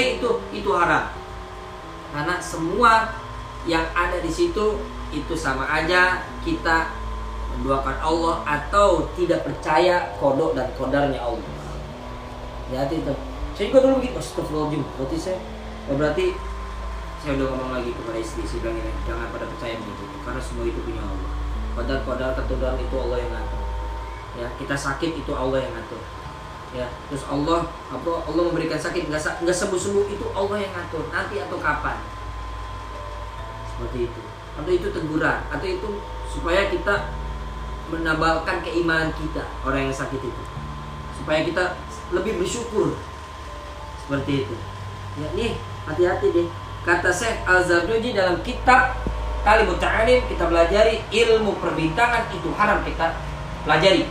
[0.00, 1.04] percaya itu itu haram.
[2.10, 2.92] Karena semua
[3.68, 4.80] yang ada di situ
[5.12, 6.88] itu sama aja kita
[7.52, 11.44] menduakan Allah atau tidak percaya kodok dan kodarnya Allah.
[12.72, 13.12] Ya itu
[13.52, 15.38] saya juga dulu begitu astagfirullahaladzim berarti saya
[15.92, 16.26] oh, berarti
[17.20, 20.64] saya udah ngomong lagi kepada istri saya bilang ini jangan pada percaya begitu karena semua
[20.64, 21.30] itu punya Allah.
[21.76, 23.60] Kodar kodar keturunan itu Allah yang ngatur.
[24.40, 26.00] Ya kita sakit itu Allah yang ngatur
[26.70, 29.10] ya terus Allah apa Allah memberikan sakit.
[29.10, 31.96] Nggak nggak sembuh sembuh itu Allah yang ngatur nanti atau kapan.
[33.74, 34.22] Seperti itu.
[34.58, 35.88] Atau itu teguran atau itu
[36.30, 37.10] supaya kita
[37.90, 40.42] menambahkan keimanan kita orang yang sakit itu.
[41.18, 41.74] Supaya kita
[42.14, 42.94] lebih bersyukur.
[44.06, 44.56] Seperti itu.
[45.18, 46.48] Ya nih hati-hati deh.
[46.80, 48.96] Kata Syekh Al-Zardoji dalam kitab
[49.40, 53.16] Kali Ta'alim kita belajari ilmu perbintangan itu haram kita
[53.64, 54.04] pelajari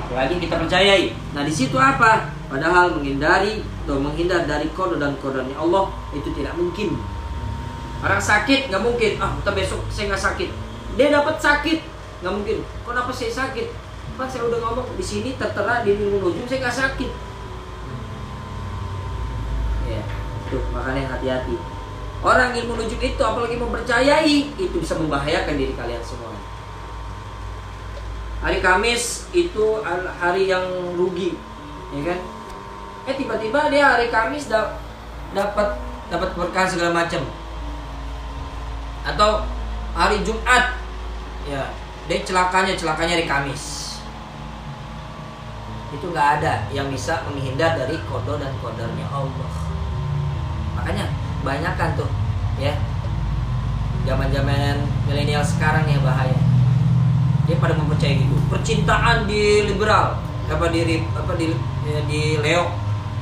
[0.00, 1.12] apalagi kita percayai.
[1.36, 2.32] Nah di situ apa?
[2.48, 6.96] Padahal menghindari atau menghindar dari kode dan kodenya Allah itu tidak mungkin.
[8.04, 9.12] Orang sakit nggak mungkin.
[9.20, 10.50] Ah kita besok saya nggak sakit.
[10.96, 11.78] Dia dapat sakit
[12.24, 12.56] nggak mungkin.
[12.84, 13.66] Kenapa saya sakit?
[14.16, 17.10] Kan saya udah ngomong di sini tertera di ujung saya nggak sakit.
[19.88, 20.02] Ya
[20.72, 21.56] makanya hati-hati.
[22.22, 26.30] Orang ilmu nujum itu apalagi mempercayai itu bisa membahayakan diri kalian semua
[28.42, 29.80] hari Kamis itu
[30.18, 30.66] hari yang
[30.98, 31.38] rugi
[31.94, 32.18] ya kan?
[33.06, 34.82] Eh tiba-tiba dia hari Kamis da
[35.30, 35.78] dapat
[36.10, 37.22] dapat berkah segala macam.
[39.06, 39.46] Atau
[39.94, 40.74] hari Jumat
[41.46, 41.70] ya
[42.10, 43.94] dia celakanya celakanya di Kamis.
[45.94, 49.50] Itu nggak ada yang bisa menghindar dari kodo dan kodarnya Allah.
[50.82, 51.06] Makanya
[51.46, 52.10] banyak kan tuh
[52.58, 52.74] ya.
[54.02, 56.51] Zaman zaman milenial sekarang ya bahaya
[57.46, 58.36] dia pada mempercayai gitu.
[58.50, 60.18] Percintaan di liberal
[60.52, 61.48] apa di apa di
[61.88, 62.70] ya, di Leo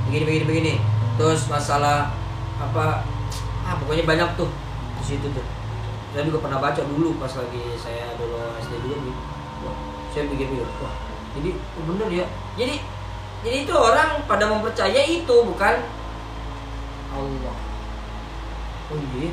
[0.08, 0.74] begini begini begini.
[1.16, 2.12] Terus masalah
[2.60, 3.04] apa
[3.64, 4.50] ah pokoknya banyak tuh
[5.00, 5.47] di situ tuh.
[6.10, 9.12] Saya juga pernah baca dulu pas lagi saya dulu SD dulu.
[9.62, 9.76] Wah,
[10.10, 12.26] saya pikir pikir wah jadi oh bener ya.
[12.59, 12.75] Jadi
[13.41, 15.75] jadi itu orang pada mempercayai itu bukan?
[17.10, 17.56] Allah.
[18.91, 19.30] Oh iya?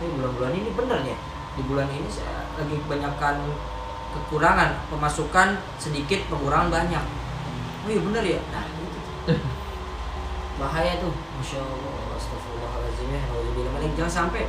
[0.00, 1.16] Ini bulan-bulan ini bener ya?
[1.54, 3.34] Di bulan ini saya lagi kebanyakan
[4.14, 7.04] kekurangan pemasukan sedikit pengurangan banyak.
[7.84, 8.40] Oh iya bener ya?
[8.54, 8.98] Nah gitu
[10.60, 11.10] bahaya tuh
[11.42, 13.22] masya Allah astagfirullahaladzim ya.
[13.98, 14.46] Jangan sampai.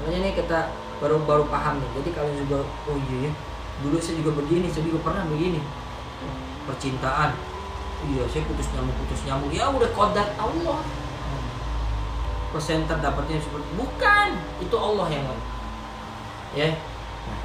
[0.00, 0.58] Makanya nih kita
[0.98, 1.90] baru baru paham nih.
[2.00, 3.32] Jadi kalian juga oh iya ya.
[3.84, 5.60] Dulu saya juga begini saya juga pernah begini.
[6.64, 7.36] Percintaan.
[8.02, 10.80] Iya saya putus nyamuk putus nyamuk ya udah kodar Allah.
[12.52, 14.28] Persenter dapatnya seperti bukan!
[14.60, 15.24] Itu Allah yang
[16.52, 16.68] ya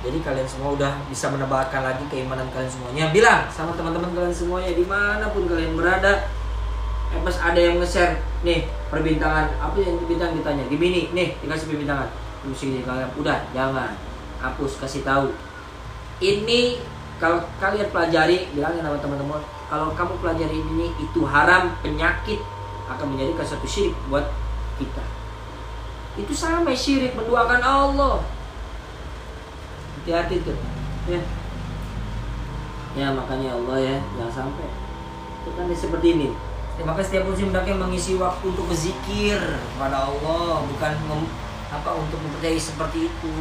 [0.07, 3.09] jadi kalian semua udah bisa menebakkan lagi keimanan kalian semuanya.
[3.09, 6.29] Bilang sama teman-teman kalian semuanya di mana pun kalian berada
[7.07, 10.63] eh pas ada yang nge-share nih perbintangan apa yang bintang ditanya?
[10.69, 12.07] Gini nih dikasih perbintangan.
[12.45, 13.97] Musik kalian udah jangan.
[14.37, 15.33] Hapus kasih tahu.
[16.21, 16.79] Ini
[17.17, 22.39] kalau kalian pelajari bilangin sama teman-teman kalau kamu pelajari ini itu haram penyakit
[22.87, 24.29] akan menjadi satu syirik buat
[24.77, 25.03] kita.
[26.15, 28.36] Itu sama syirik menduakan Allah
[30.07, 30.55] hati-hati tuh
[31.11, 31.19] ya.
[32.95, 34.71] Ya makanya Allah ya jangan sampai.
[35.43, 36.29] Itu kan seperti ini.
[36.79, 40.91] Ya, maka setiap musim hendaknya mengisi waktu untuk berzikir kepada Allah bukan
[41.67, 43.33] apa untuk mempercayai seperti itu.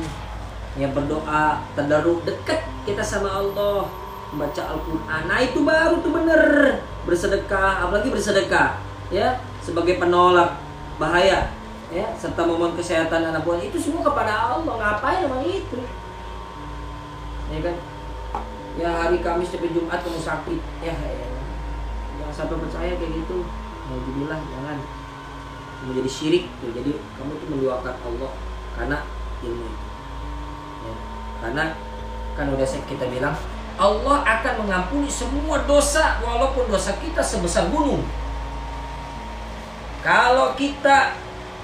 [0.74, 3.86] Yang berdoa tadaruk dekat kita sama Allah.
[4.34, 5.22] Membaca Al-Quran.
[5.30, 6.42] Nah itu baru tuh bener.
[7.06, 8.82] Bersedekah apalagi bersedekah
[9.14, 9.38] ya.
[9.62, 10.58] Sebagai penolak
[10.98, 11.54] bahaya
[11.94, 12.10] ya.
[12.18, 13.62] Serta momen kesehatan anak buah.
[13.62, 14.74] Itu semua kepada Allah.
[14.74, 15.78] Ngapain emang itu
[17.56, 17.76] ya kan?
[18.76, 20.60] Ya hari Kamis sampai Jumat kamu sakit.
[20.84, 21.26] Ya, ya.
[22.28, 23.48] sampai percaya kayak gitu.
[23.88, 24.78] Mau dibilang jangan.
[25.88, 28.32] Menjadi syirik tuh jadi kamu tuh mendoakan Allah
[28.76, 28.98] karena
[29.44, 29.84] ilmu itu.
[30.86, 30.94] Ya.
[31.36, 31.64] karena
[32.36, 33.34] kan udah kita bilang
[33.76, 38.00] Allah akan mengampuni semua dosa walaupun dosa kita sebesar gunung.
[40.00, 41.12] Kalau kita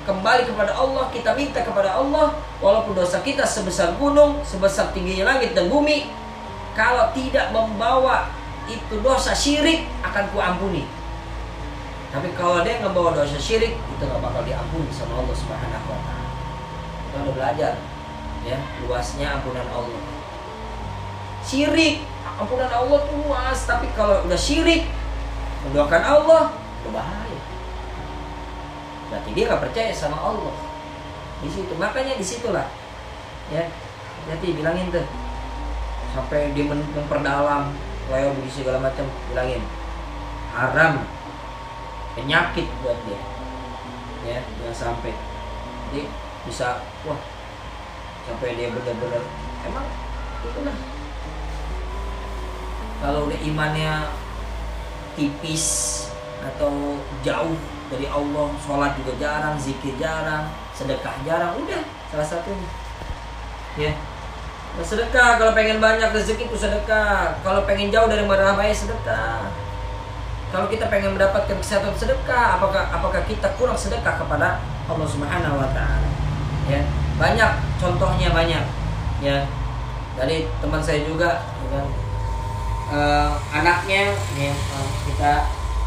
[0.03, 5.55] kembali kepada Allah kita minta kepada Allah walaupun dosa kita sebesar gunung sebesar tingginya langit
[5.55, 6.11] dan bumi
[6.75, 8.31] kalau tidak membawa
[8.67, 10.87] itu dosa syirik akan kuampuni
[12.13, 16.29] tapi kalau dia ngebawa dosa syirik itu nggak bakal diampuni sama Allah Subhanahu wa taala.
[17.09, 17.73] Kita udah belajar
[18.45, 20.03] ya luasnya ampunan Allah.
[21.41, 22.05] Syirik,
[22.37, 24.93] ampunan Allah tuh luas, tapi kalau udah syirik
[25.65, 26.43] mendoakan Allah
[26.85, 27.22] berbahaya.
[29.13, 30.57] Berarti dia nggak percaya sama Allah.
[31.45, 32.65] Di situ, makanya di situlah
[33.53, 33.69] ya.
[34.33, 35.05] Jadi bilangin tuh.
[36.17, 37.77] Sampai dia memperdalam
[38.09, 39.61] begitu segala macam bilangin.
[40.57, 41.05] Haram.
[42.17, 43.21] Penyakit buat dia.
[44.25, 45.13] Ya jangan sampai.
[45.93, 46.09] Jadi
[46.49, 47.21] bisa wah
[48.25, 49.21] sampai dia benar-benar
[49.69, 49.87] emang
[50.41, 50.77] itulah.
[53.03, 54.09] Kalau udah imannya
[55.19, 55.67] tipis
[56.41, 57.59] atau jauh
[57.93, 62.69] dari Allah sholat juga jarang zikir jarang sedekah jarang udah salah satunya.
[63.77, 63.93] Ya.
[64.73, 67.37] Nah, sedekah kalau pengen banyak rezeki itu sedekah.
[67.45, 69.53] Kalau pengen jauh dari marah bahaya sedekah.
[70.49, 72.57] Kalau kita pengen mendapatkan kesehatan sedekah.
[72.57, 76.09] Apakah apakah kita kurang sedekah kepada Allah Subhanahu wa taala?
[76.65, 76.81] Ya.
[77.21, 78.65] Banyak contohnya banyak.
[79.21, 79.45] Ya.
[80.17, 81.85] Dari teman saya juga ya
[82.93, 85.33] uh, anaknya nih uh, kita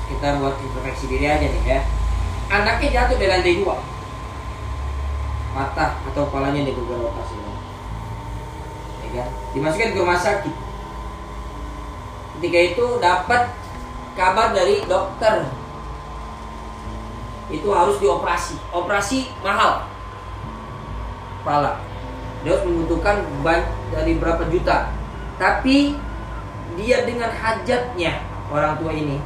[0.09, 1.79] kita buat introspeksi diri aja nih ya
[2.51, 3.75] anaknya jatuh dari lantai dua.
[5.55, 7.35] Patah atau kepalanya digugur operasi
[9.05, 9.27] ya kan?
[9.55, 10.55] Dimasukkan ke rumah sakit.
[12.35, 13.55] Ketika itu dapat
[14.19, 15.47] kabar dari dokter.
[17.47, 18.57] Itu harus dioperasi.
[18.73, 19.87] Operasi mahal.
[21.39, 21.79] Kepala.
[22.43, 23.63] Dia harus membutuhkan ban
[23.93, 24.91] dari berapa juta.
[25.39, 25.95] Tapi
[26.75, 28.19] dia dengan hajatnya
[28.51, 29.17] orang tua ini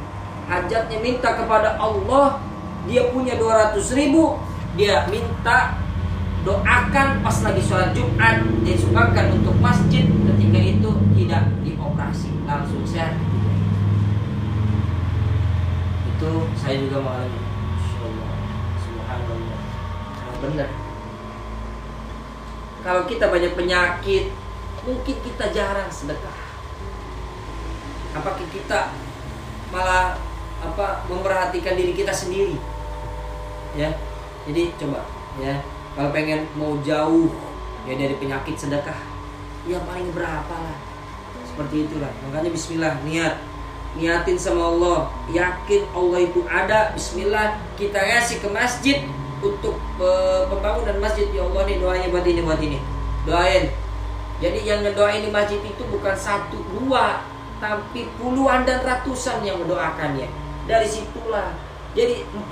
[0.46, 2.42] hajatnya minta kepada Allah
[2.88, 4.38] dia punya 200 ribu
[4.78, 5.74] dia minta
[6.46, 8.40] doakan pas lagi sholat Jumat.
[8.64, 10.06] Dia sumbangkan untuk masjid.
[10.06, 13.18] Ketika itu tidak dioperasi langsung sehat.
[16.16, 17.40] Itu saya juga mengalami.
[18.80, 19.60] Subhanallah.
[20.40, 20.70] Benar.
[22.80, 24.32] Kalau kita banyak penyakit
[24.88, 26.38] mungkin kita jarang sedekah.
[28.16, 28.96] Apakah kita
[29.68, 30.16] malah
[30.60, 32.56] apa memperhatikan diri kita sendiri
[33.76, 33.90] ya.
[34.48, 35.04] Jadi coba
[35.38, 35.60] ya.
[35.94, 37.30] Kalau pengen mau jauh
[37.84, 39.10] ya dari penyakit sedekah
[39.68, 40.78] ya paling berapa lah.
[41.44, 42.08] Seperti itulah.
[42.28, 43.34] Makanya Bismillah niat.
[43.98, 45.10] Niatin sama Allah.
[45.28, 46.94] Yakin Allah itu ada.
[46.94, 48.98] Bismillah kita ngasih ke masjid
[49.42, 51.26] untuk uh, pembangunan masjid.
[51.34, 52.78] Ya Allah nih doanya buat ini buat ini.
[53.26, 53.64] Doain.
[54.40, 57.20] Jadi yang ngedoain di masjid itu bukan satu dua
[57.60, 60.32] tapi puluhan dan ratusan yang mendoakannya.
[60.64, 61.52] Dari situlah
[61.90, 62.46] jadi 40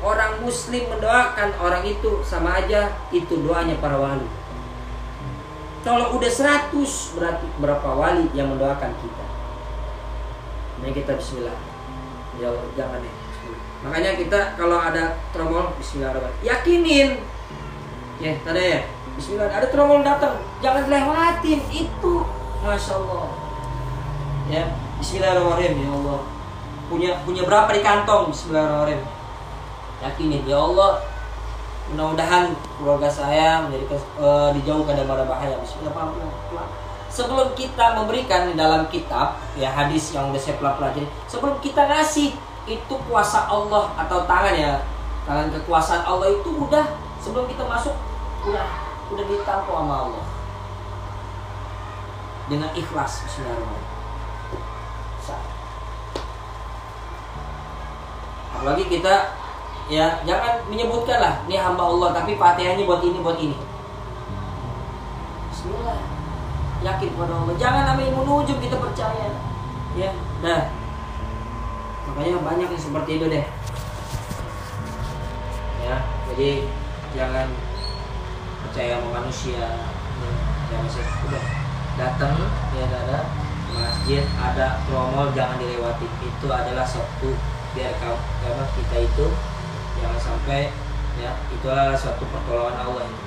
[0.00, 4.24] orang muslim mendoakan orang itu sama aja itu doanya para wali.
[5.84, 6.72] Kalau udah 100
[7.20, 9.24] berarti berapa wali yang mendoakan kita.
[10.80, 11.58] Ini kita bismillah.
[12.40, 13.12] Ya jangan ya.
[13.84, 16.48] Makanya kita kalau ada tromol bismillahirrahmanirrahim.
[16.48, 17.08] Yakinin.
[18.16, 18.80] Ya, tadi ya.
[19.20, 22.14] Bismillah, ada tromol datang, jangan lewatin itu.
[22.64, 23.28] Masya Allah.
[24.48, 26.33] Ya, bismillahirrahmanirrahim ya Allah
[26.94, 28.30] punya punya berapa di kantong?
[28.30, 29.02] Bismillahirrahmanirrahim.
[29.98, 31.02] Yakinin ya Allah
[31.90, 35.58] mudah-mudahan keluarga saya menjadi uh, dijauhkan dari bahaya.
[35.58, 36.70] Bismillahirrahmanirrahim.
[37.10, 42.34] Sebelum kita memberikan di dalam kitab ya hadis yang udah saya pelajari sebelum kita ngasih
[42.66, 44.82] itu kuasa Allah atau tangan ya
[45.26, 47.94] tangan kekuasaan Allah itu udah sebelum kita masuk
[48.46, 48.66] udah
[49.10, 50.24] udah ditampung sama Allah.
[52.44, 53.83] Dengan ikhlas Bismillahirrahmanirrahim
[58.64, 59.36] apalagi kita
[59.92, 63.52] ya jangan menyebutkan lah ini hamba Allah tapi fatihahnya buat ini buat ini.
[65.52, 66.00] Bismillah.
[66.80, 67.54] Yakin pada Allah.
[67.60, 69.36] Jangan namanya menuju kita percaya.
[69.92, 70.72] Ya dah.
[72.08, 73.44] Makanya banyak yang seperti itu deh.
[75.84, 76.00] Ya
[76.32, 76.64] jadi
[77.12, 77.52] jangan
[78.64, 79.60] percaya sama manusia.
[80.24, 80.30] Ya,
[80.72, 81.44] jangan sih udah.
[82.00, 82.36] Datang
[82.72, 83.28] ya ada
[83.76, 86.08] masjid ada tromol jangan dilewati.
[86.24, 87.36] Itu adalah suatu
[87.74, 89.26] biar karena kita itu
[89.98, 90.70] jangan sampai
[91.18, 93.24] ya itu adalah suatu pertolongan Allah itu.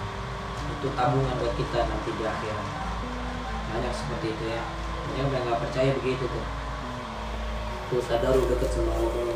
[0.79, 2.65] Itu tabungan buat kita nanti di akhirat.
[3.75, 4.63] Banyak seperti itu ya.
[5.19, 6.45] Yang udah nggak percaya begitu tuh.
[7.91, 9.35] Tuh tadaru deket sama Allah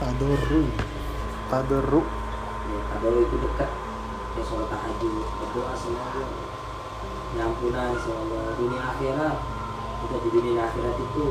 [0.00, 0.62] tadaru.
[1.48, 2.02] Tadaru.
[2.66, 3.70] Ya tadaru itu dekat
[4.36, 6.28] ya sholat tahajud berdoa sama Allah.
[7.36, 8.52] Nyampunan sama Allah.
[8.60, 9.36] Dunia akhirat.
[9.96, 11.24] Kita di dunia akhirat itu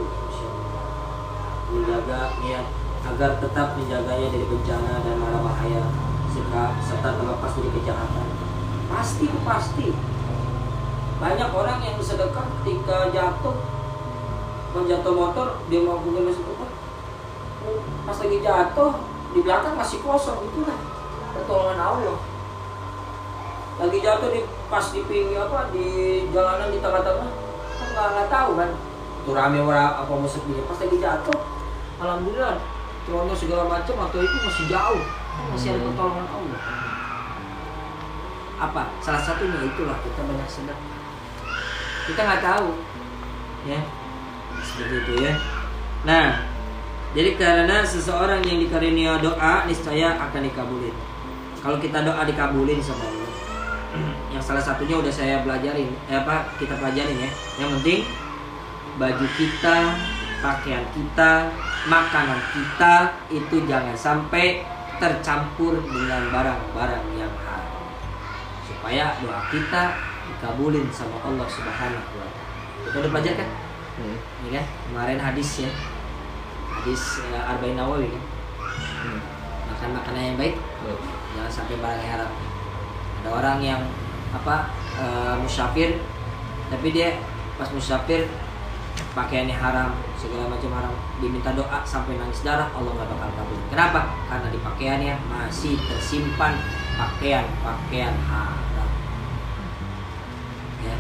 [1.66, 5.84] menjaga niat agar tetap menjaganya dari bencana dan mara bahaya
[6.34, 6.74] serta,
[7.16, 8.28] terlepas dari kejahatan.
[8.92, 9.90] Pasti pasti.
[11.16, 13.56] Banyak orang yang sedekah ketika jatuh
[14.76, 16.72] menjatuh motor dia mau melakukan sedekah.
[18.04, 18.92] Pas lagi jatuh
[19.32, 20.80] di belakang masih kosong itulah
[21.32, 22.20] pertolongan Allah.
[23.80, 25.86] Lagi jatuh di pas di pinggir apa di
[26.36, 27.32] jalanan di tengah-tengah
[27.96, 28.72] kan nggak tahu kan
[29.26, 31.40] itu rame apa musuh dia pas lagi jatuh
[31.98, 32.62] alhamdulillah
[33.06, 35.02] Trono segala macam atau itu masih jauh
[35.54, 35.88] masih ada hmm.
[35.94, 36.62] pertolongan Allah
[38.56, 40.80] apa salah satunya itulah kita banyak sedekah
[42.08, 42.70] kita nggak tahu
[43.68, 43.80] ya
[44.64, 45.34] seperti itu ya
[46.08, 46.56] nah
[47.16, 50.92] Jadi karena seseorang yang dikarunia doa niscaya akan dikabulin.
[51.64, 53.32] Kalau kita doa dikabulin sama Allah.
[54.36, 57.32] Yang salah satunya udah saya pelajarin, eh apa kita pelajarin ya.
[57.56, 58.00] Yang penting
[59.00, 59.96] baju kita,
[60.40, 61.52] pakaian kita,
[61.88, 62.96] makanan kita
[63.32, 64.64] itu jangan sampai
[64.98, 67.84] tercampur dengan barang-barang yang haram.
[68.64, 69.84] Supaya doa kita
[70.26, 72.44] dikabulin sama Allah Subhanahu wa taala.
[72.86, 73.50] Kita udah belajar kan?
[73.96, 74.18] Hmm.
[74.44, 75.72] Ini kan kemarin hadis ya.
[76.76, 78.24] Hadis ya, Arba'in Nawawi kan.
[79.06, 79.20] Hmm.
[79.72, 81.00] Makan makanan yang baik, Baik.
[81.36, 82.32] jangan sampai barang yang haram.
[83.22, 83.82] Ada orang yang
[84.36, 84.68] apa
[85.00, 85.96] eh, musyafir
[86.68, 87.16] tapi dia
[87.56, 88.28] pas musyafir
[89.16, 94.02] pakaiannya haram segala macam haram diminta doa sampai nangis darah Allah nggak bakal kabul kenapa?
[94.32, 96.56] Karena di pakaiannya masih tersimpan
[96.96, 98.90] pakaian pakaian haram.
[100.82, 100.96] Ya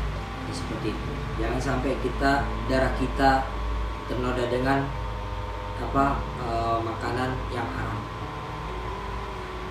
[0.45, 1.11] ya seperti itu.
[1.39, 3.31] Jangan sampai kita darah kita
[4.07, 4.87] ternoda dengan
[5.79, 6.05] apa
[6.43, 8.01] eh, makanan yang haram.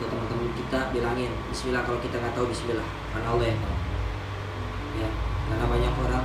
[0.01, 3.77] Ke teman-teman kita bilangin Bismillah kalau kita nggak tahu Bismillah karena Allah yang tahu.
[4.95, 5.09] Ya
[5.45, 6.25] karena banyak orang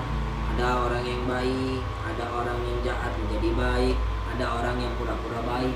[0.59, 3.95] ada orang yang baik ada orang yang jahat menjadi baik
[4.35, 5.71] ada orang yang pura-pura baik.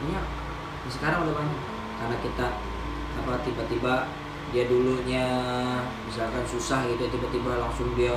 [0.00, 0.24] Banyak.
[0.24, 1.60] Ya, sekarang udah banyak.
[2.00, 2.46] Karena kita
[3.12, 4.08] apa tiba-tiba
[4.56, 5.28] dia dulunya
[6.08, 8.16] misalkan susah gitu tiba-tiba langsung dia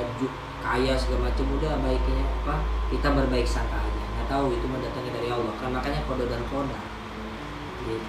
[0.64, 2.64] kaya segala macam udah baiknya apa?
[2.96, 4.04] Kita berbaik sangka aja.
[4.16, 5.54] Nggak tahu itu mendatangnya dari Allah.
[5.60, 6.78] Kan makanya kode dan kode
[7.86, 8.08] gitu.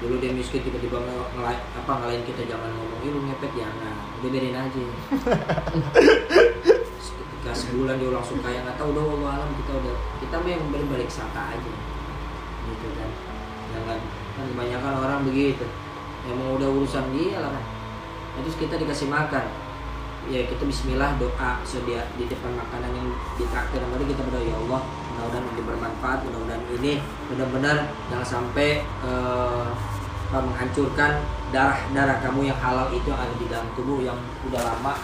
[0.00, 3.94] Dulu dia miskin tiba-tiba nge- ngelai- apa ngalahin kita jangan ngomong "Ih, lu ngepet jangan
[4.16, 4.80] udah biarin aja
[7.68, 9.94] sebulan dia langsung kaya nggak tahu udah Allah alam kita udah
[10.24, 11.72] kita mah yang berbalik sangka aja.
[12.64, 13.10] Gitu kan.
[13.76, 13.98] Jangan
[14.36, 15.66] kan kebanyakan orang begitu.
[16.24, 17.64] Emang udah urusan dia lah kan.
[18.36, 19.46] Nah, terus kita dikasih makan.
[20.28, 23.08] Ya kita Bismillah doa sedia di depan makanan yang
[23.40, 24.82] ditraktir dia kita berdoa ya Allah
[25.18, 26.92] mudah-mudahan ini bermanfaat mudah-mudahan ini
[27.32, 27.76] benar-benar
[28.12, 34.18] jangan sampai apa, menghancurkan darah-darah kamu yang halal itu yang ada di dalam tubuh yang
[34.46, 34.94] udah lama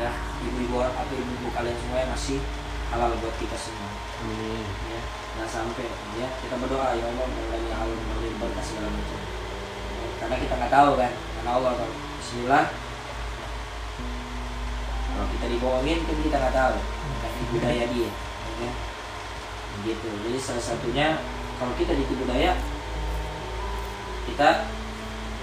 [0.00, 2.38] ya ibu-ibu atau ibu-ibu kalian semua yang masih
[2.92, 3.90] halal buat kita semua.
[4.22, 4.64] Amin.
[4.92, 5.00] ya
[5.32, 5.88] jangan sampai
[6.20, 9.20] ya kita berdoa ya Allah mudah-mudahan yang halal mudah-mudahan berkah segala macam.
[9.20, 11.12] Ya, karena kita nggak tahu kan?
[11.12, 11.90] Karena Allah kan?
[12.20, 12.64] Bismillah.
[15.12, 16.76] Kalau kita dibohongin kan kita nggak tahu
[17.20, 18.72] kan budaya dia ya kan?
[19.82, 20.08] gitu.
[20.28, 21.06] Jadi salah satunya
[21.60, 22.56] kalau kita ditipu daya
[24.28, 24.48] kita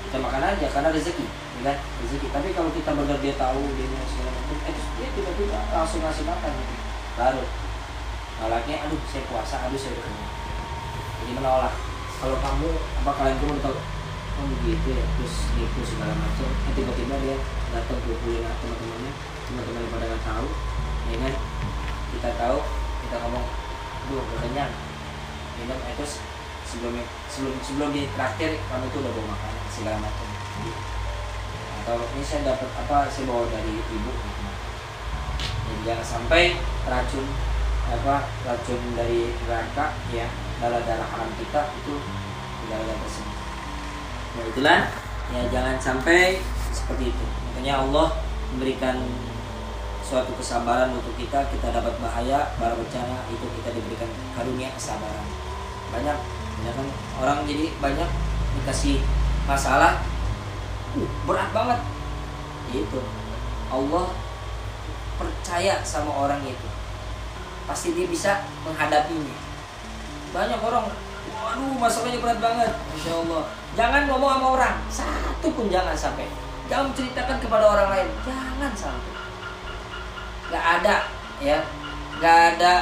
[0.10, 1.26] kita makan aja karena rezeki
[1.60, 2.28] ya kan rezeki.
[2.32, 6.00] Tapi kalau kita benar dia tahu dia mau segala macam eh terus dia tiba-tiba langsung
[6.00, 6.52] ngasih makan.
[6.56, 6.76] Gitu.
[7.20, 7.44] baru.
[8.40, 10.32] Nolaknya aduh saya puasa aduh saya udah kenyang
[11.20, 11.74] jadi menolak.
[12.20, 12.70] Kalau kamu
[13.04, 13.76] apa kalian kamu tahu
[14.40, 16.48] oh begitu ya terus nipu segala macam.
[16.48, 17.36] Eh, tiba-tiba dia
[17.76, 19.12] datang kuliah teman-temannya.
[19.52, 20.48] Teman-teman pada nggak tahu.
[21.12, 21.34] Ya kan?
[22.16, 22.58] Kita tahu
[23.04, 23.46] kita ngomong
[24.08, 24.72] aduh udah kenyang.
[25.60, 26.24] Minum eh, terus
[26.64, 26.96] sebelum
[27.28, 30.28] sebelum sebelum di traktir kamu itu udah bawa makanan segala macam
[31.90, 34.46] atau ini saya dapat apa saya bawa dari ibu gitu.
[35.42, 36.54] Jadi jangan sampai
[36.86, 37.26] racun
[37.90, 40.30] apa racun dari neraka ya
[40.62, 41.98] darah darah haram kita itu
[42.62, 43.38] tidak ada tersebut.
[44.38, 44.80] Nah itulah
[45.34, 46.38] ya jangan sampai
[46.70, 47.26] seperti itu.
[47.26, 48.22] Makanya Allah
[48.54, 49.02] memberikan
[50.06, 55.26] suatu kesabaran untuk kita kita dapat bahaya bara bencana itu kita diberikan karunia kesabaran
[55.94, 56.18] banyak
[56.58, 56.88] banyak kan
[57.22, 58.10] orang jadi banyak
[58.58, 59.06] dikasih
[59.46, 60.02] masalah
[60.98, 61.80] berat banget.
[62.74, 63.02] Itu.
[63.70, 64.06] Allah
[65.20, 66.68] percaya sama orang itu.
[67.70, 69.36] Pasti dia bisa menghadapinya.
[70.34, 70.86] Banyak orang
[71.30, 72.72] waduh masalahnya berat banget.
[72.74, 73.44] Masya Allah.
[73.78, 74.76] Jangan ngomong sama orang.
[74.90, 76.26] Satu pun jangan sampai.
[76.70, 78.10] Jangan menceritakan kepada orang lain.
[78.26, 79.14] Jangan sampai.
[80.50, 80.96] Nggak ada
[81.42, 81.60] ya.
[82.20, 82.74] Nggak ada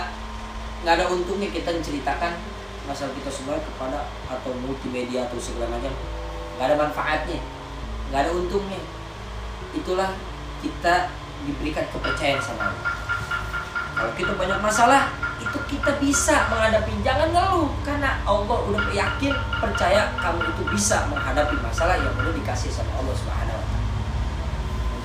[0.77, 2.37] nggak ada untungnya kita menceritakan
[2.85, 5.91] masalah kita semua kepada atau multimedia atau segala macam.
[6.55, 7.56] Nggak ada manfaatnya
[8.09, 8.81] nggak ada untungnya
[9.75, 10.15] itulah
[10.63, 11.11] kita
[11.45, 13.07] diberikan kepercayaan sama Allah
[13.97, 15.09] kalau kita banyak masalah
[15.41, 21.57] itu kita bisa menghadapi jangan ngeluh karena Allah udah yakin percaya kamu itu bisa menghadapi
[21.61, 23.79] masalah yang udah dikasih sama Allah Subhanahu wa taala.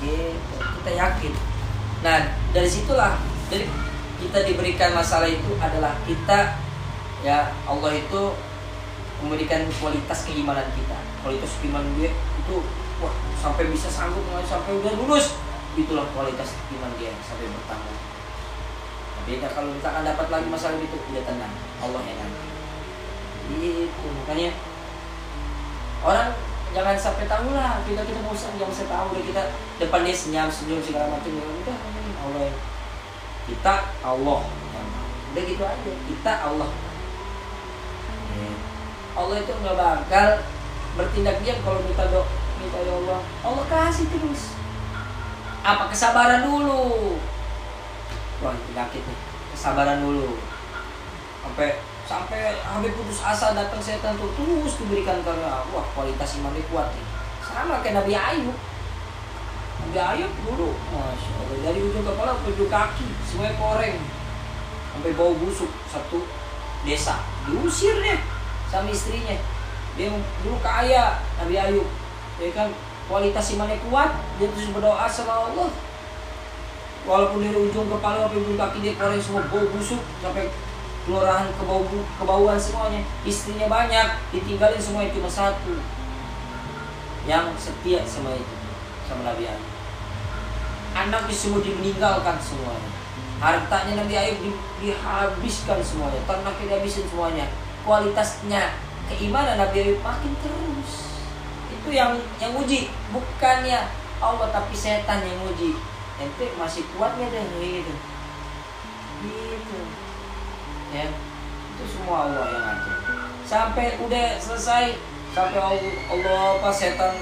[0.03, 1.33] Gitu, kita yakin.
[2.05, 2.17] Nah,
[2.53, 3.17] dari situlah
[3.49, 3.65] dari
[4.21, 6.53] kita diberikan masalah itu adalah kita
[7.25, 8.21] ya Allah itu
[9.25, 10.97] memberikan kualitas keimanan kita.
[11.25, 12.55] Kualitas keimanan dia itu
[13.03, 15.35] wah sampai bisa sanggup sampai udah lulus.
[15.75, 17.97] Itulah kualitas iman dia sampai bertambah.
[19.23, 21.53] Beda kalau misalkan dapat lagi masalah itu udah tenang.
[21.83, 22.43] Allah yang nanti.
[23.59, 24.55] Itu makanya
[26.03, 26.31] orang
[26.71, 27.83] jangan sampai tahu lah.
[27.83, 29.43] Kita kita bosan jangan sampai tahu deh kita
[29.83, 31.31] depan dia senyum senyum segala macam.
[31.31, 31.77] Ya udah
[32.23, 32.47] Allah
[33.43, 34.41] kita Allah
[35.33, 35.91] udah gitu aja.
[36.07, 36.71] Kita Allah.
[39.13, 40.29] Allah itu nggak bakal
[40.93, 43.19] bertindak diam kalau minta doa minta ya Allah.
[43.43, 44.55] Allah kasih terus.
[45.63, 47.19] Apa kesabaran dulu?
[48.39, 49.19] Wah penyakit nih.
[49.51, 50.39] Kesabaran dulu.
[51.43, 56.87] Sampai sampai hampir putus asa datang setan tuh terus diberikan karena wah kualitas imannya kuat
[56.95, 57.07] nih.
[57.43, 58.57] Sama kayak Nabi Ayub.
[59.83, 63.99] Nabi Ayub dulu masya Allah dari ujung kepala ke ujung kaki semuanya koreng.
[64.95, 66.23] Sampai bau busuk satu
[66.87, 67.19] desa.
[67.47, 68.19] Diusir deh
[68.71, 69.35] sama istrinya.
[69.95, 70.11] Dia
[70.43, 71.87] dulu kaya Nabi Ayub
[72.41, 72.69] ya kan
[73.05, 75.69] kualitas imannya kuat dia terus berdoa sama Allah.
[77.03, 80.47] Walaupun dari ujung kepala sampai ujung kaki dia koreng semua bau busuk sampai
[81.03, 81.83] kelurahan kebau
[82.15, 83.03] kebauan semuanya.
[83.27, 85.75] Istrinya banyak ditinggalin semuanya cuma satu.
[87.27, 88.55] Yang setia sama itu
[89.07, 89.71] sama Nabi Ayub.
[90.95, 92.89] Anaknya semua dimeninggalkan semuanya.
[93.43, 96.23] Hartanya Nabi Ayub di, dihabiskan semuanya.
[96.23, 97.51] Ternaknya dihabisin semuanya.
[97.83, 98.79] Kualitasnya
[99.11, 101.12] keimanan Nabi Ayub makin terus
[101.83, 103.91] itu yang yang uji bukannya
[104.23, 105.75] Allah tapi setan yang uji
[106.15, 107.93] ente masih kuat nggak deh gitu
[109.23, 109.79] gitu.
[110.95, 111.11] Ya
[111.75, 112.95] itu semua Allah yang ngatur
[113.43, 114.95] sampai udah selesai
[115.35, 117.19] sampai Allah, Allah apa setan.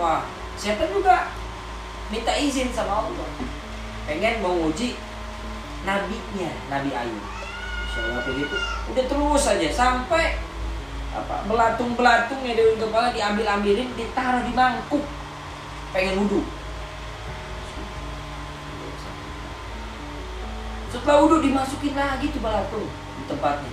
[0.00, 0.24] Wah
[0.56, 1.28] setan juga
[2.08, 3.28] minta izin sama Allah.
[4.08, 4.96] Pengen mau uji
[5.84, 7.24] nabinya Nabi Ayub.
[7.84, 8.56] Insya Allah begitu
[8.88, 9.68] udah terus aja.
[9.68, 10.40] Sampai
[11.08, 15.04] apa belatung belatung ya dari kepala diambil ambilin ditaruh di mangkuk.
[15.96, 16.44] Pengen wudhu.
[20.92, 23.72] Setelah wudhu dimasukin lagi tuh belatung di tempatnya.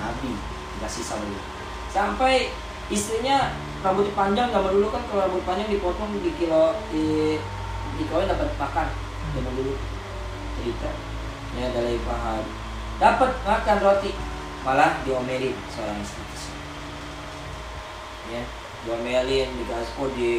[0.00, 0.32] Nabi
[0.80, 1.26] dikasih sama
[1.92, 2.48] sampai
[2.88, 3.52] istrinya
[3.84, 7.36] rambut panjang zaman dulu kan kalau rambut panjang dipotong di kilo di
[7.98, 8.88] di dapat makan
[9.36, 9.74] zaman dulu.
[10.58, 10.90] Cerita
[11.58, 12.59] ya dari paham
[13.00, 14.12] dapat makan roti.
[14.60, 16.20] Malah diomelin seorang istri
[18.30, 18.42] ya
[18.86, 20.30] diomelin dikasih di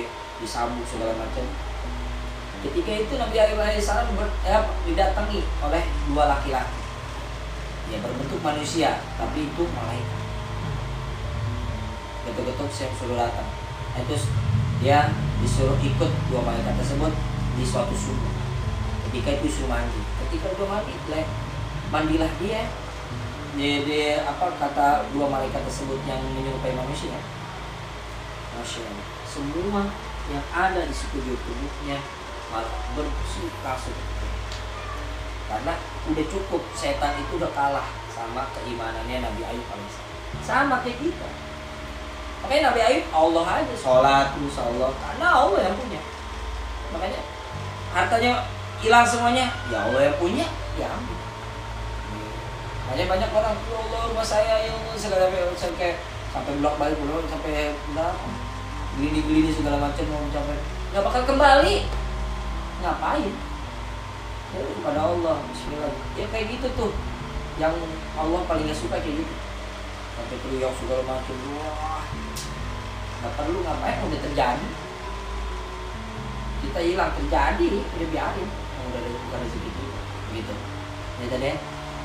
[0.42, 1.46] disambung segala macam.
[2.62, 6.82] Ketika itu Nabi alaihissalam ber, ya, didatangi oleh dua laki-laki.
[7.90, 10.22] Ya berbentuk manusia tapi itu malaikat.
[12.26, 13.50] Getuk-getuk saya suruh datang.
[13.98, 14.04] Nah,
[14.82, 15.10] dia
[15.42, 17.14] disuruh ikut dua malaikat tersebut
[17.58, 18.30] di suatu sumur.
[19.10, 20.02] Ketika itu suruh mandi.
[20.26, 20.94] Ketika dia mandi
[21.92, 22.66] mandilah dia.
[23.60, 27.20] Dia apa kata dua malaikat tersebut yang menyerupai manusia?
[28.52, 28.68] Allah
[29.28, 29.84] semua
[30.32, 32.00] yang ada di sekujur tubuhnya
[32.52, 33.96] malah bersih langsung
[35.52, 35.74] karena
[36.08, 40.16] udah cukup setan itu udah kalah sama keimanannya Nabi Ayub alaihissalam.
[40.48, 41.28] Sama kayak kita.
[42.40, 44.92] Makanya Nabi Ayub Allah aja sholat Allah.
[44.96, 46.00] Karena Allah yang punya.
[46.96, 47.20] Makanya
[47.92, 48.32] hartanya
[48.80, 49.52] hilang semuanya.
[49.68, 50.48] Ya Allah yang punya
[50.80, 51.21] ya ambil
[52.92, 54.96] makanya banyak orang ya Allah rumah saya ya Allah.
[55.00, 55.96] Segala sampai
[56.36, 58.28] sampai blok balik belum sampai berapa
[59.00, 60.60] gini gini segala macam mau sampai
[60.92, 61.76] nggak bakal kembali.
[62.84, 63.32] Ngapain?
[64.52, 65.96] Ya kepada Allah Bismillah.
[66.20, 66.92] Ya kayak gitu tuh.
[67.56, 67.80] Yang
[68.20, 69.36] Allah paling gak suka kayak gitu.
[70.20, 72.04] Sampai teriak segala macam wah.
[73.24, 74.04] Nggak perlu ngapain?
[74.04, 74.70] Udah terjadi.
[76.60, 78.50] Kita hilang terjadi udah biarin.
[78.92, 79.70] Udah bukan rezeki
[80.36, 80.56] gitu.
[81.24, 81.52] Ya tadi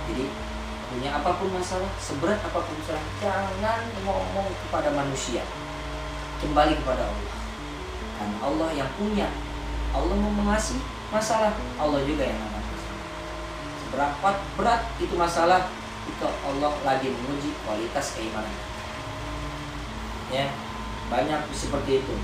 [0.06, 0.24] jadi
[0.96, 5.44] punya apa pun masalah seberat apa pun masalah jangan ngomong kepada manusia.
[6.40, 7.36] Kembali kepada Allah.
[8.16, 9.28] Karena Allah yang punya.
[9.92, 10.80] Allah mau mengasih
[11.12, 12.64] masalah Allah juga yang akan
[13.86, 15.68] seberapa berat itu masalah
[16.08, 18.56] itu Allah lagi menguji kualitas keimanan.
[20.32, 20.48] Ya
[21.12, 22.14] banyak seperti itu.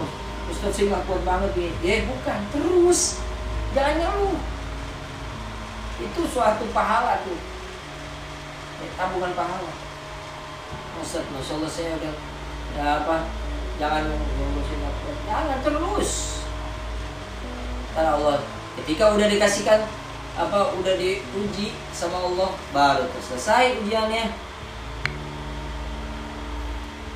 [0.00, 0.08] Oh
[0.48, 3.20] Ustaz sih nggak kuat banget nih ya bukan terus.
[3.76, 4.40] Jangan ngeluh.
[6.00, 7.55] Itu suatu pahala tuh
[8.96, 9.72] tabungan pahala.
[11.00, 12.14] Ustaz Masya Allah saya udah
[12.76, 13.16] ya apa?
[13.76, 16.12] Jangan ngurusin aku jangan terus.
[17.92, 18.36] Karena Allah
[18.80, 19.80] ketika udah dikasihkan
[20.36, 24.36] apa udah diuji sama Allah baru selesai ujiannya.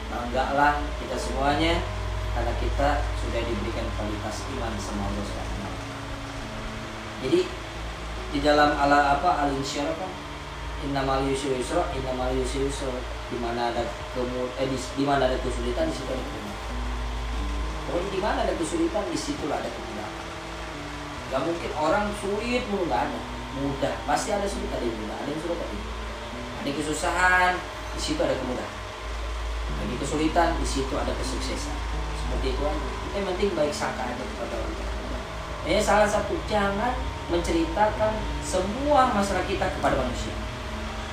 [0.08, 1.84] Banggalah kita semuanya
[2.32, 2.88] karena kita
[3.20, 5.64] sudah diberikan kualitas iman sama Allah SWT.
[7.20, 7.40] Jadi
[8.30, 9.30] di dalam ala apa?
[9.44, 10.29] Al insyirah kan
[10.86, 12.94] innamal yusra yusra innamal yusra yusra.
[13.30, 16.58] Di mana ada kemu eh di, mana ada kesulitan di situ ada kemudahan.
[17.86, 20.14] Pokoknya di mana ada kesulitan di situ ada kemudahan.
[21.30, 23.20] Gak mungkin orang sulit mulu gak ada.
[23.60, 23.94] Mudah.
[24.06, 25.88] Pasti ada sulit ada yang mudah ada yang sulit ada yang
[26.60, 27.52] ada kesusahan
[27.94, 28.74] di situ ada kemudahan.
[29.78, 31.76] Lagi kesulitan di situ ada kesuksesan.
[32.18, 32.88] Seperti itu aja.
[33.14, 34.90] Yang penting baik sangka aja kepada Allah
[35.68, 36.96] ini salah satu jangan
[37.28, 40.32] menceritakan semua masalah kita kepada manusia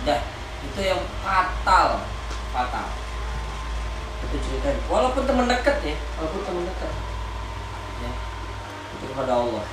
[0.08, 0.22] dah
[0.64, 2.02] itu yang fatal.
[2.56, 2.88] Fatal.
[4.24, 5.96] Itu cerita walaupun teman dekat ya.
[6.18, 6.94] Walaupun teman dekat.
[8.02, 8.12] Ya.
[8.98, 9.66] Itu kepada Allah.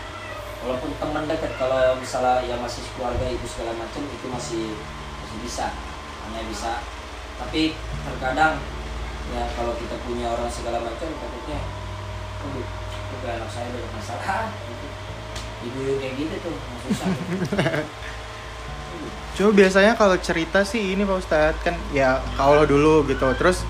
[0.66, 1.55] Walaupun teman dekat.
[1.57, 4.64] Kalau misalnya yang masih keluarga itu segala macam itu masih
[5.23, 5.66] masih bisa.
[6.27, 6.83] Hanya bisa.
[7.38, 8.59] Tapi terkadang
[9.33, 11.61] ya kalau kita punya orang segala macam takutnya
[12.44, 14.53] itu anak saya banyak masalah?
[14.53, 14.87] Gitu.
[15.64, 17.09] ibu kayak gitu tuh susah.
[19.35, 23.27] Cuma biasanya kalau cerita sih ini Pak Ustadz kan ya ke Allah dulu gitu.
[23.35, 23.66] Terus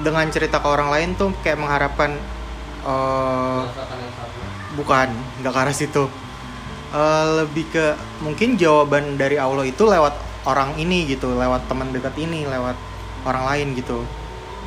[0.00, 2.16] dengan cerita ke orang lain tuh kayak mengharapkan
[4.16, 4.24] sama.
[4.80, 5.08] bukan
[5.44, 6.04] nggak ke arah situ.
[6.90, 10.16] Eh, lebih ke mungkin jawaban dari Allah itu lewat
[10.48, 12.74] orang ini gitu, lewat teman dekat ini, lewat
[13.28, 14.00] orang lain gitu.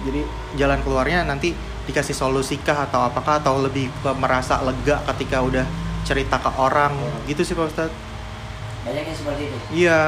[0.06, 0.22] Jadi
[0.56, 5.66] jalan keluarnya nanti dikasih solusi kah atau apakah atau lebih merasa lega ketika udah
[6.08, 6.96] cerita ke orang
[7.26, 8.13] gitu sih Pak Ustadz.
[8.84, 10.02] Banyak yang seperti itu Iya,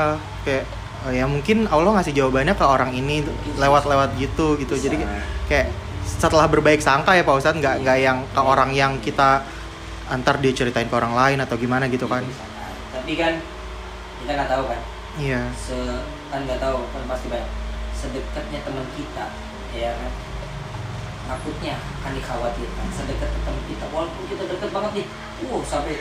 [0.44, 0.64] kayak
[1.06, 3.24] oh ya mungkin Allah ngasih jawabannya ke orang ini
[3.56, 4.76] lewat-lewat gitu gitu.
[4.76, 5.22] Jadi Bisa.
[5.48, 5.68] kayak
[6.06, 9.42] setelah berbaik sangka ya Pak Ustadz nggak nggak yang ke orang yang kita
[10.06, 12.22] antar dia ceritain ke orang lain atau gimana gitu kan.
[12.94, 13.38] tapi kan
[14.22, 14.80] kita nggak tahu kan
[15.18, 15.42] Iya.
[15.54, 15.78] se
[16.30, 17.50] kan nggak tahu kan pasti banyak
[17.94, 19.26] sedekatnya teman kita
[19.74, 20.12] ya kan
[21.26, 25.06] takutnya akan dikhawatirkan sedekat teman kita walaupun kita dekat banget nih
[25.46, 25.96] uh sampai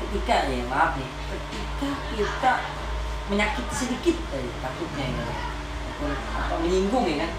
[0.00, 1.10] ketika ya maaf nih.
[1.28, 2.52] Ketika kita
[3.28, 5.24] menyakiti sedikit eh, takutnya ya.
[6.36, 7.32] Apa menyinggung ya kan?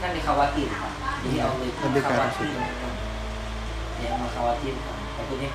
[0.00, 0.90] Kan dikhawatirkan.
[1.20, 2.92] Jadi Iya, Allah itu mengkhawatirkan.
[4.00, 4.94] ya mengkhawatirkan.
[5.16, 5.50] Takutnya.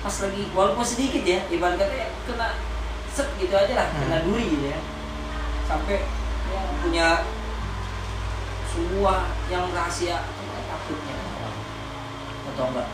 [0.00, 2.48] Pas lagi walaupun sedikit ya ibarat kata ya, kena
[3.08, 4.26] set gitu aja lah kena Hmm.
[4.26, 4.80] duri gitu ya.
[5.64, 6.04] Sampai
[6.52, 7.06] ya, punya
[8.68, 9.14] semua
[9.46, 10.24] yang rahasia
[10.66, 11.16] takutnya.
[12.52, 12.88] Atau enggak?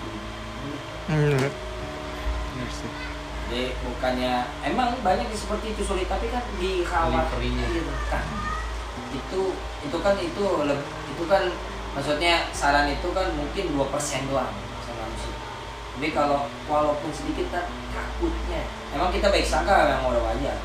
[1.08, 1.46] Hmm.
[3.50, 8.22] Jadi bukannya emang banyak yang seperti itu sulit tapi kan dikhawatirkan
[9.10, 9.42] itu
[9.82, 10.44] itu kan itu
[10.86, 11.42] itu kan
[11.98, 14.54] maksudnya saran itu kan mungkin 2% doang
[14.86, 15.34] sama manusia
[15.98, 18.64] tapi kalau walaupun sedikit kan takutnya.
[18.94, 20.56] Emang kita baik sangka yang udah wajar.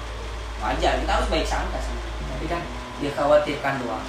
[0.63, 1.98] Wajar kita harus baik sangka sih.
[2.32, 2.62] Tapi kan
[3.04, 4.06] dikhawatirkan doang.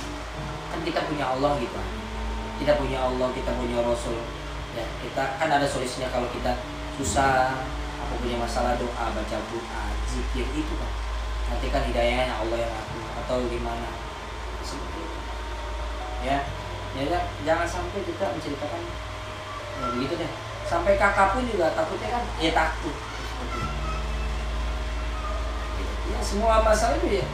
[0.71, 1.81] Kan kita punya Allah gitu.
[2.63, 4.23] Kita punya Allah kita punya Rasul.
[4.77, 6.53] Ya kita kan ada solusinya kalau kita
[6.97, 7.53] susah
[8.01, 10.91] aku punya masalah doa baca doa zikir itu kan
[11.47, 13.91] nanti kan hidayahnya Allah yang aku atau gimana
[14.67, 15.19] seperti itu.
[16.27, 16.39] Ya.
[16.97, 20.31] Ya ya, jangan sampai kita menceritakan ya begitu deh.
[20.65, 22.97] Sampai kakak pun juga takutnya kan ya takut.
[26.09, 27.27] Ya semua masalah itu ya.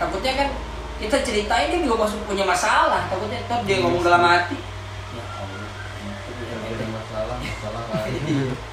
[0.00, 0.48] Takutnya kan
[0.96, 3.04] kita ceritain dia juga masuk punya masalah.
[3.12, 4.56] Takutnya tetap dia ngomong dalam hati.
[5.12, 5.68] Ya Allah.
[6.24, 8.56] Punya ada masalah, masalah lain.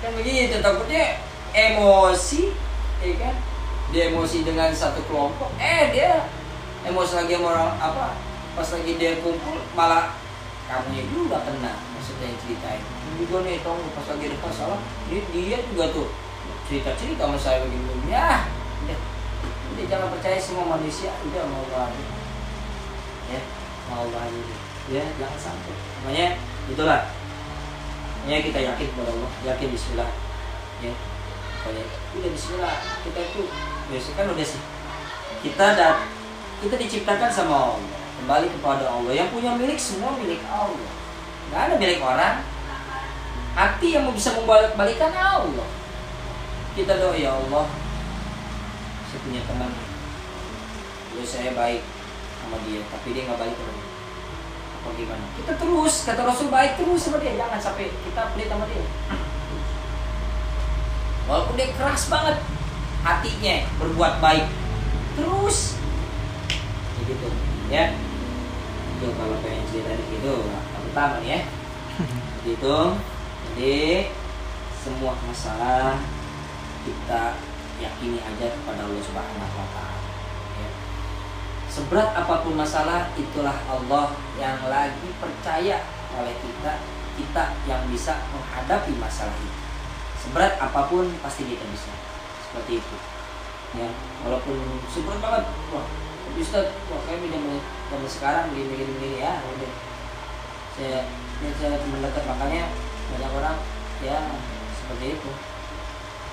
[0.00, 1.20] kan begitu takutnya
[1.56, 2.52] emosi
[3.00, 3.34] ya kan?
[3.90, 6.30] Dia emosi dengan satu kelompok eh dia
[6.86, 8.06] emosi lagi sama orang apa?
[8.54, 10.14] Pas lagi dia kumpul malah
[10.70, 12.82] kamu juga kena maksudnya yang ceritain.
[12.84, 16.08] Ini juga nih tong pas lagi ada masalah dia, dia juga tuh
[16.70, 18.46] cerita cerita sama saya begini ya
[18.86, 19.00] udah.
[19.80, 22.04] Jangan percaya semua manusia udah mau aja
[23.32, 23.40] ya
[23.88, 24.54] mau aja
[24.92, 25.74] ya jangan sampai.
[26.04, 26.28] Makanya
[26.70, 27.00] itulah
[28.28, 29.30] ya kita yakin kepada Allah.
[29.46, 30.10] Yakin Bismillah.
[30.84, 30.92] Ya.
[31.60, 31.84] Pokoknya
[32.16, 32.76] udah Bismillah.
[33.06, 33.42] Kita itu
[33.92, 34.62] biasa kan udah sih.
[35.40, 35.96] Kita dat
[36.60, 37.98] kita diciptakan sama Allah.
[38.20, 39.12] Kembali kepada Allah.
[39.16, 40.90] Yang punya milik semua milik Allah.
[41.48, 42.36] Nggak ada milik orang.
[43.56, 45.68] Hati yang bisa membalik balikan Allah.
[46.76, 47.66] Kita doa ya Allah
[49.10, 49.74] saya punya teman.
[51.10, 51.82] Dulu saya baik
[52.40, 53.89] sama dia tapi dia nggak baik sama
[54.80, 55.24] apa gimana?
[55.36, 57.36] Kita terus kata Rasul baik terus sama dia.
[57.36, 58.84] Jangan sampai kita pelit sama dia.
[61.28, 62.36] Walaupun dia keras banget
[63.04, 64.46] hatinya berbuat baik.
[65.20, 65.76] Terus.
[66.96, 67.28] Ya gitu
[67.68, 67.84] ya.
[68.96, 70.34] Itu kalau pengen cerita di situ
[70.90, 71.40] pertama nih ya.
[72.48, 72.78] Gitu.
[73.52, 74.08] Jadi
[74.80, 76.00] semua masalah
[76.88, 77.36] kita
[77.84, 79.89] yakini aja kepada Allah Subhanahu wa taala.
[81.70, 85.86] Seberat apa pun masalah itulah Allah yang lagi percaya
[86.18, 86.82] oleh kita
[87.14, 89.60] kita yang bisa menghadapi masalah itu.
[90.18, 91.94] Seberat apa pun pasti kita bisa.
[92.50, 92.96] Seperti itu.
[93.78, 93.86] Ya,
[94.26, 94.58] walaupun
[94.90, 95.46] seberat banget.
[95.70, 95.86] Wah,
[96.26, 99.72] tapi Ustaz, wah kayak zaman zaman sekarang gini gini gini ya, udah.
[100.74, 101.06] Saya
[101.38, 102.66] ya, saya teman dekat makanya
[103.10, 103.56] banyak orang
[104.00, 104.18] ya
[104.76, 105.30] seperti itu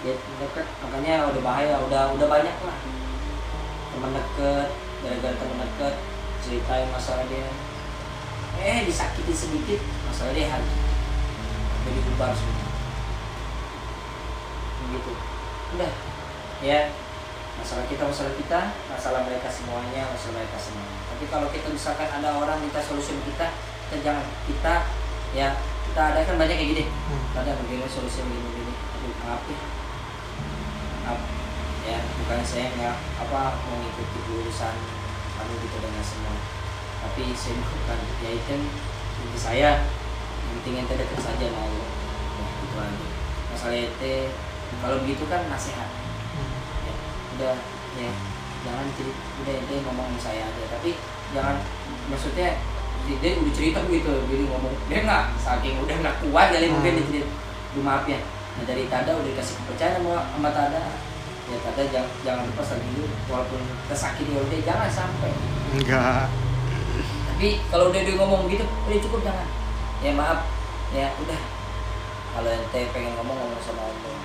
[0.05, 2.77] dia dekat makanya udah bahaya udah udah banyak lah
[3.91, 4.69] teman deket
[5.03, 5.95] gara-gara teman deket
[6.41, 7.49] ceritain masalah dia.
[8.57, 9.79] Eh disakiti sedikit
[10.09, 10.73] masalah dia habis
[11.85, 12.67] jadi bubar semua.
[14.87, 15.13] Begitu
[15.77, 15.93] udah.
[16.63, 16.89] Ya
[17.57, 22.37] masalah kita masalah kita masalah mereka semuanya masalah mereka semuanya tapi kalau kita misalkan ada
[22.37, 23.49] orang minta solusi kita
[23.89, 24.25] kita jangan.
[24.45, 24.73] Kita
[25.35, 25.53] ya
[25.89, 26.83] kita ada kan banyak kayak gini.
[26.85, 27.39] Hmm.
[27.41, 29.59] ada begini solusi begini begini aduh maaf ya.
[31.05, 31.36] Maaf
[31.87, 34.75] ya bukan saya nggak apa mengikuti urusan
[35.39, 36.35] kamu gitu dengan semua.
[37.07, 38.55] Tapi saya bukan ya itu
[39.39, 39.69] saya
[40.43, 41.87] yang penting ente dekat saja sama Allah
[42.35, 43.07] ya, itu aja.
[43.55, 44.13] Masalah ente
[44.83, 45.89] kalau begitu kan nasihat.
[46.83, 46.93] Ya,
[47.39, 47.55] udah
[47.95, 48.11] ya
[48.67, 50.63] jangan cerita udah ente ngomong sama saya aja.
[50.75, 50.89] Tapi
[51.31, 51.55] jangan
[52.11, 52.59] maksudnya
[53.07, 56.99] dia udah cerita begitu jadi ngomong dia nggak saking udah nggak kuat kali mungkin Hmm.
[56.99, 57.29] dia cerita.
[57.77, 58.19] Maaf ya.
[58.57, 60.81] Nah, dari Tada udah dikasih kepercayaan sama, sama Tada
[61.47, 65.31] ya Tada jangan jangan lupa lagi dulu walaupun tersakiti udah jangan sampai.
[65.79, 66.27] Enggak.
[67.31, 69.47] Tapi kalau udah dia ngomong gitu udah cukup jangan.
[70.03, 70.43] Ya maaf.
[70.91, 71.41] Ya udah.
[72.35, 74.17] Kalau ente pengen ngomong ngomong sama Allah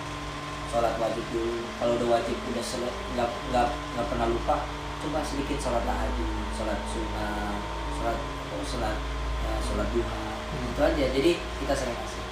[0.73, 1.63] sholat wajib dulu.
[1.79, 2.83] Kalau udah wajib udah sel
[3.15, 4.57] nggak nggak nggak pernah lupa
[5.03, 7.59] coba sedikit sholat tahajud sholat sunnah
[7.99, 8.19] sholat
[8.55, 8.97] oh, sholat
[9.43, 11.05] ya, sholat duha itu aja.
[11.15, 11.31] Jadi
[11.63, 12.25] kita sering kasih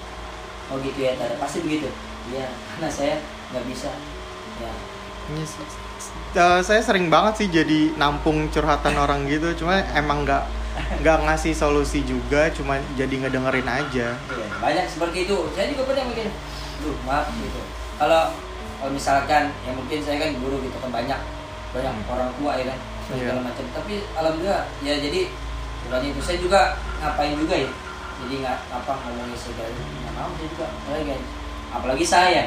[0.70, 1.86] oh gitu ya Tada pasti begitu.
[2.34, 3.14] Iya karena saya
[3.54, 3.90] nggak bisa
[4.60, 4.72] ya
[6.36, 10.42] eh, saya sering banget sih jadi nampung curhatan orang gitu cuma emang nggak
[11.02, 15.36] nggak ngasih solusi juga cuma jadi ngedengerin aja Iya, banyak seperti itu.
[15.52, 16.30] Saya juga pernah mungkin,
[16.80, 17.60] duh maaf gitu.
[17.98, 18.32] Kalau
[18.80, 21.20] kalau misalkan ya mungkin saya kan guru gitu kan banyak
[21.74, 23.44] banyak orang tua ya kan segala Iya.
[23.44, 23.64] macam.
[23.76, 25.20] Tapi alhamdulillah ya jadi
[25.84, 26.60] bukan itu saya juga
[27.02, 27.70] ngapain juga ya.
[28.24, 31.16] Jadi nggak apa ngomongin segala nggak mau saya juga apalagi
[31.70, 32.42] apalagi saya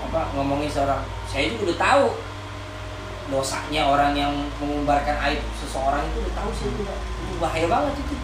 [0.00, 2.06] apa ngomongin seorang saya juga udah tahu
[3.30, 6.82] dosanya orang yang mengumbarkan aib seseorang itu udah tahu sih itu
[7.38, 8.16] bahaya banget itu.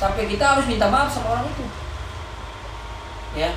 [0.00, 1.64] Sampai kita harus minta maaf sama orang itu.
[3.36, 3.52] Ya.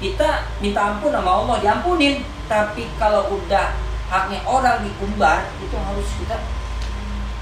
[0.00, 2.22] Kita minta ampun sama Allah diampunin.
[2.46, 3.74] Tapi kalau udah
[4.10, 6.38] haknya orang diumbar itu harus kita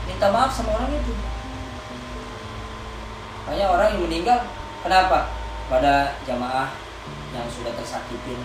[0.09, 1.12] minta maaf sama orang itu.
[3.44, 4.40] Banyak orang yang meninggal.
[4.81, 5.31] Kenapa?
[5.68, 6.73] Pada jamaah
[7.37, 8.40] yang sudah tersakitin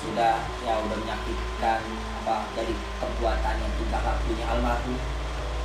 [0.00, 1.80] sudah ya udah menyakitkan
[2.24, 4.96] apa dari perbuatan yang tingkah lakunya almarhum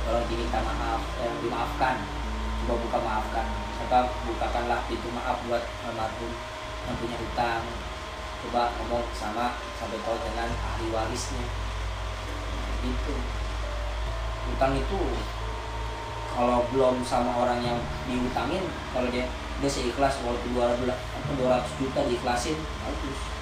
[0.06, 1.96] tolong diminta maaf eh, dimaafkan.
[2.62, 3.46] Coba buka maafkan.
[3.86, 6.32] Apa bukakanlah pintu maaf buat almarhum
[6.86, 7.62] yang punya hutang.
[8.46, 11.44] Coba ngomong sama sampai tahu dengan ahli warisnya.
[12.86, 13.14] Gitu.
[14.46, 15.00] Hutang itu
[16.36, 22.00] kalau belum sama orang yang dihutangin kalau dia dia seikhlas walaupun 200 apa 200 juta
[22.04, 23.35] diikhlasin bagus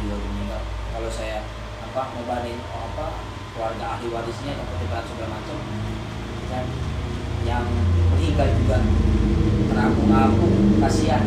[0.02, 0.62] juga meninggal
[0.94, 1.46] kalau saya
[1.94, 3.06] apa ngobarin oh, apa
[3.54, 5.56] keluarga ahli warisnya atau pertimbangan segala macam
[6.50, 6.66] kan?
[7.46, 7.64] Yang
[8.10, 8.78] meninggal juga.
[9.70, 11.24] Terapung-apung kasihan.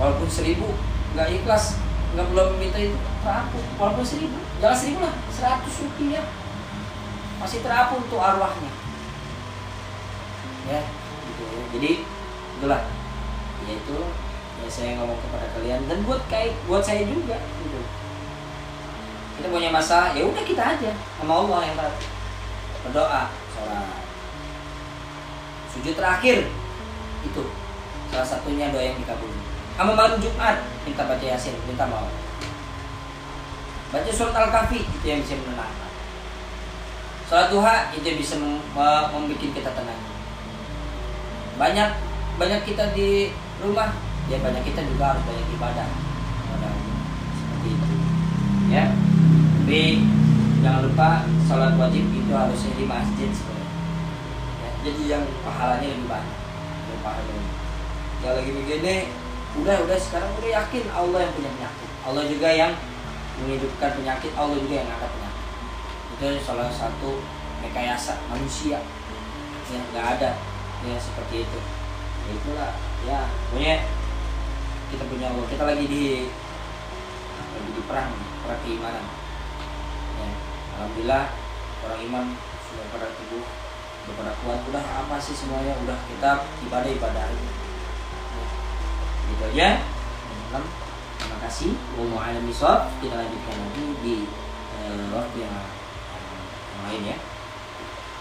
[0.00, 0.72] Walaupun seribu
[1.12, 1.76] nggak ikhlas
[2.16, 6.24] nggak belum minta itu terapung walaupun seribu jangan seribu lah seratus rupiah.
[7.38, 8.72] Masih terapung untuk arwahnya.
[10.68, 10.80] Ya
[11.28, 11.62] gitu ya.
[11.76, 11.90] jadi
[12.58, 12.80] itulah
[13.68, 13.98] itu
[14.58, 17.80] ya saya ngomong kepada kalian dan buat kayak buat saya juga gitu.
[19.38, 21.94] Kita punya masalah ya udah kita aja sama Allah yang tahu
[22.88, 23.22] berdoa
[23.54, 23.86] sholat.
[25.70, 26.50] Sujud terakhir
[27.22, 27.44] itu
[28.10, 29.46] salah satunya doa yang dikabulkan.
[29.78, 32.10] Sama malam Jumat minta baca Yasin minta maaf.
[33.94, 35.90] Baca surat Al-Kahfi itu yang bisa menenangkan.
[37.30, 40.02] Sholat duha itu yang bisa mem- me- membuat kita tenang.
[41.60, 41.90] Banyak
[42.38, 43.30] banyak kita di
[43.62, 43.90] rumah
[44.28, 45.88] ya banyak kita juga harus banyak ibadah.
[47.34, 47.94] Seperti itu.
[48.68, 48.84] Ya.
[49.68, 49.82] Tapi
[50.64, 51.08] jangan lupa
[51.44, 53.72] sholat wajib itu harusnya di masjid sebenarnya.
[54.58, 56.36] Ya, jadi yang pahalanya lebih banyak
[56.88, 57.44] lebih pahalanya.
[58.18, 58.94] Kalau lagi begini
[59.60, 61.88] udah udah sekarang udah yakin Allah yang punya penyakit.
[62.04, 62.72] Allah juga yang
[63.38, 65.46] menghidupkan penyakit Allah juga yang angkat penyakit.
[66.16, 67.10] Itu salah satu
[67.60, 68.80] rekayasa manusia.
[69.68, 70.30] Yang nggak ada
[70.84, 71.60] ya seperti itu.
[72.28, 72.72] Itulah
[73.06, 73.76] ya pokoknya
[74.88, 75.46] kita punya Allah.
[75.46, 76.04] Kita lagi di
[77.38, 78.10] lagi di perang
[78.42, 79.06] perang keimanan.
[80.18, 80.28] Ya
[80.78, 81.24] alhamdulillah
[81.86, 82.24] orang iman
[82.68, 84.60] sudah pada teguh sudah pada kuat.
[84.72, 86.30] Udah apa sih semuanya udah kita
[86.66, 87.38] ibadah ibadah aja.
[87.38, 88.46] Ya,
[89.30, 89.68] gitu aja.
[90.48, 90.64] Enam.
[91.18, 91.70] terima kasih.
[92.48, 92.88] Bishawab.
[93.04, 94.16] kita lanjutkan lagi di
[94.80, 95.56] eh, waktu yang,
[96.72, 97.18] yang lain ya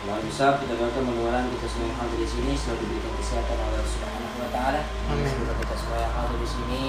[0.07, 3.75] Allah bisa kita doakan mudah-mudahan kita semua yang hadir di sini selalu diberikan kesehatan oleh
[3.75, 4.81] Allah Subhanahu wa taala.
[5.11, 5.27] Amin.
[5.27, 6.83] Semoga kita semua yang hadir di sini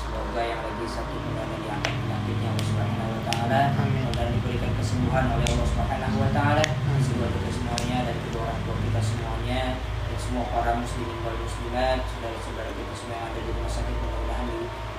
[0.00, 3.60] semoga yang lagi sakit mudah-mudahan diangkat penyakitnya Allah Subhanahu wa taala.
[3.76, 3.92] Amin.
[3.92, 6.64] Mudah-mudahan diberikan kesembuhan oleh Allah Subhanahu wa taala.
[7.04, 9.62] Semoga kita semuanya dan kedua orang tua kita semuanya
[10.08, 14.48] dan semua orang muslimin wal muslimat, saudara-saudara kita semua yang ada di rumah sakit mudah-mudahan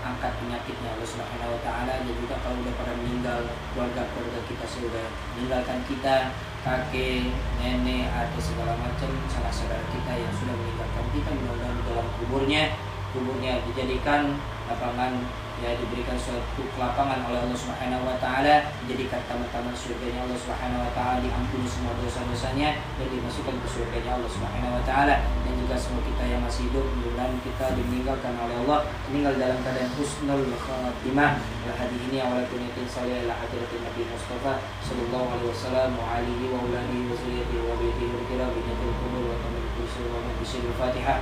[0.02, 3.40] angkat penyakitnya Allah Subhanahu wa taala dan juga kalau udah pada meninggal
[3.74, 6.30] keluarga-keluarga kita sudah meninggalkan kita
[6.62, 12.64] kakek, nenek atau segala macam salah saudara kita yang sudah meninggalkan kita mudah-mudahan dalam kuburnya
[13.12, 14.38] kuburnya dijadikan
[14.70, 15.26] lapangan
[15.62, 18.74] ya diberikan suatu kelapangan oleh Allah Subhanahu wa taala.
[18.84, 24.32] Dijadikan taman-taman surganya Allah Subhanahu wa taala diampuni semua dosa-dosanya dan dimasukkan ke surganya Allah
[24.34, 25.22] Subhanahu wa taala.
[25.46, 28.80] Dan juga semua kita yang masih hidup mudah-mudahan kita dimeninggalkan oleh Allah
[29.14, 31.32] meninggal dalam keadaan husnul khatimah.
[31.38, 37.06] Wa hadhihi awal kunyatin salih hadratin Nabi Mustafa sallallahu alaihi wasallam wa alihi wa uladihi
[37.06, 41.22] wa zurriyyatihi wa baitihi wa kira binatul kubur wa tamal kursi wa mabishil fatihah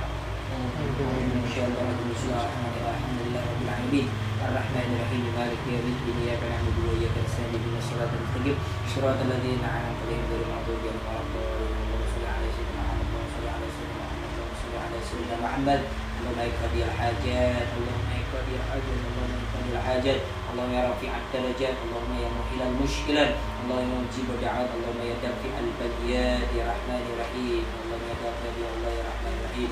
[2.90, 8.55] Alhamdulillah Rabbil Alamin الرحمن الرحيم مالك يوم الدين اياك نعبد واياك نستعين اهدنا الصراط المستقيم
[8.95, 13.29] صراط الذين انعمت عليهم غير المغضوب عليهم ولا الضالين اللهم صل على سيدنا محمد اللهم
[13.35, 15.81] صل على سيدنا محمد اللهم صل على سيدنا محمد
[16.17, 20.19] اللهم يقضي الحاجات اللهم يقضي الحاجات اللهم يقضي الحاجات
[20.51, 25.51] اللهم يا رفيع الدرجات اللهم يا محيل المشكلات اللهم يا مجيب الدعوات اللهم يا دافع
[25.65, 29.71] البليات يا رحمن الرحيم اللهم يا دافع يا الله يا رحمن الرحيم